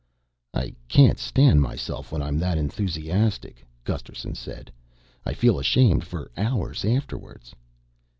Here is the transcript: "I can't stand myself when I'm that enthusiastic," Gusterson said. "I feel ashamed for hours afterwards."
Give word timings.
"I 0.55 0.73
can't 0.87 1.19
stand 1.19 1.61
myself 1.61 2.11
when 2.11 2.23
I'm 2.23 2.39
that 2.39 2.57
enthusiastic," 2.57 3.63
Gusterson 3.83 4.33
said. 4.33 4.71
"I 5.27 5.35
feel 5.35 5.59
ashamed 5.59 6.05
for 6.05 6.31
hours 6.35 6.83
afterwards." 6.83 7.53